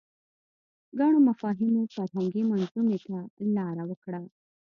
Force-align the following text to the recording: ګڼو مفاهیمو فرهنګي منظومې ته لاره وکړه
ګڼو 0.99 1.19
مفاهیمو 1.29 1.83
فرهنګي 1.93 2.43
منظومې 2.49 2.97
ته 3.03 3.15
لاره 3.57 3.83
وکړه 3.87 4.19